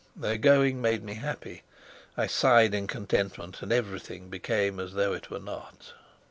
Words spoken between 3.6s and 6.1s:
and everything became as though it were not.